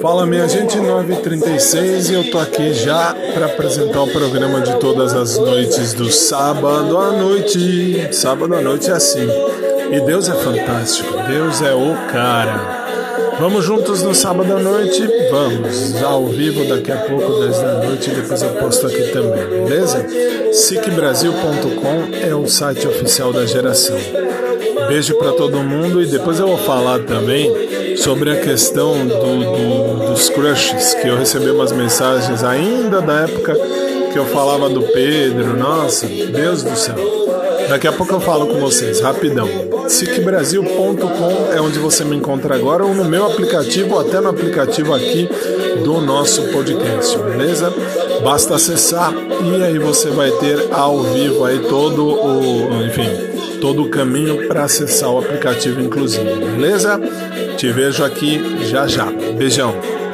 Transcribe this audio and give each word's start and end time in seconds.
Fala 0.00 0.24
minha 0.26 0.46
gente, 0.48 0.78
9h36 0.78 2.08
e 2.08 2.14
eu 2.14 2.30
tô 2.30 2.38
aqui 2.38 2.72
já 2.72 3.12
para 3.34 3.46
apresentar 3.46 4.00
o 4.00 4.12
programa 4.12 4.60
de 4.60 4.78
todas 4.78 5.12
as 5.12 5.36
noites 5.36 5.92
do 5.92 6.08
sábado 6.08 6.96
à 6.98 7.10
noite. 7.10 8.14
Sábado 8.14 8.54
à 8.54 8.60
noite 8.60 8.88
é 8.88 8.92
assim. 8.92 9.26
E 9.90 10.00
Deus 10.02 10.28
é 10.28 10.34
fantástico, 10.34 11.12
Deus 11.26 11.62
é 11.62 11.74
o 11.74 11.96
cara. 12.12 13.34
Vamos 13.40 13.64
juntos 13.64 14.04
no 14.04 14.14
sábado 14.14 14.54
à 14.54 14.60
noite? 14.60 15.02
Vamos, 15.28 16.00
ao 16.00 16.28
vivo 16.28 16.64
daqui 16.64 16.92
a 16.92 16.98
pouco, 16.98 17.40
10 17.40 17.58
da 17.58 17.74
noite, 17.82 18.10
depois 18.10 18.40
eu 18.40 18.50
posto 18.50 18.86
aqui 18.86 19.02
também, 19.08 19.48
beleza? 19.48 20.06
SicBrasil.com 20.52 22.24
é 22.24 22.32
o 22.32 22.46
site 22.46 22.86
oficial 22.86 23.32
da 23.32 23.44
geração. 23.46 23.98
Beijo 24.86 25.18
para 25.18 25.32
todo 25.32 25.58
mundo 25.58 26.00
e 26.00 26.06
depois 26.06 26.38
eu 26.38 26.46
vou 26.46 26.58
falar 26.58 27.00
também 27.00 27.81
sobre 27.96 28.30
a 28.30 28.40
questão 28.40 29.06
do, 29.06 29.16
do, 29.16 30.06
dos 30.08 30.28
crushes, 30.28 30.94
que 30.94 31.08
eu 31.08 31.16
recebi 31.16 31.50
umas 31.50 31.72
mensagens 31.72 32.42
ainda 32.42 33.00
da 33.00 33.20
época 33.20 33.54
que 34.12 34.18
eu 34.18 34.26
falava 34.26 34.68
do 34.68 34.82
Pedro. 34.82 35.56
Nossa, 35.56 36.06
Deus 36.06 36.62
do 36.62 36.76
céu. 36.76 36.96
Daqui 37.68 37.86
a 37.86 37.92
pouco 37.92 38.12
eu 38.12 38.20
falo 38.20 38.46
com 38.46 38.60
vocês, 38.60 39.00
rapidão. 39.00 39.48
SicBrasil.com 39.88 41.52
é 41.54 41.60
onde 41.60 41.78
você 41.78 42.04
me 42.04 42.16
encontra 42.16 42.54
agora, 42.54 42.84
ou 42.84 42.94
no 42.94 43.04
meu 43.04 43.26
aplicativo, 43.26 43.94
ou 43.94 44.00
até 44.00 44.20
no 44.20 44.28
aplicativo 44.28 44.92
aqui 44.94 45.28
do 45.84 46.00
nosso 46.00 46.42
podcast, 46.48 47.16
beleza? 47.18 47.72
Basta 48.22 48.54
acessar 48.54 49.12
e 49.14 49.62
aí 49.62 49.78
você 49.78 50.10
vai 50.10 50.30
ter 50.32 50.68
ao 50.70 51.02
vivo 51.02 51.44
aí 51.44 51.58
todo 51.60 52.06
o, 52.06 52.84
enfim, 52.84 53.08
todo 53.62 53.84
o 53.84 53.88
caminho 53.88 54.48
para 54.48 54.64
acessar 54.64 55.08
o 55.08 55.20
aplicativo, 55.20 55.80
inclusive, 55.80 56.24
beleza? 56.24 57.00
Te 57.56 57.70
vejo 57.70 58.02
aqui 58.02 58.66
já 58.66 58.88
já. 58.88 59.06
Beijão. 59.38 60.01